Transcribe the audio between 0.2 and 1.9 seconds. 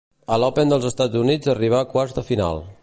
A l'Open dels Estats Units arribà a